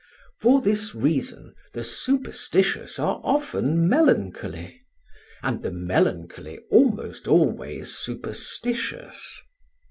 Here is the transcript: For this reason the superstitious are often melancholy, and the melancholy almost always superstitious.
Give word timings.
For 0.39 0.61
this 0.61 0.95
reason 0.95 1.53
the 1.73 1.83
superstitious 1.83 2.97
are 2.97 3.21
often 3.23 3.87
melancholy, 3.87 4.81
and 5.43 5.61
the 5.61 5.69
melancholy 5.71 6.57
almost 6.71 7.27
always 7.27 7.93
superstitious. 7.95 9.39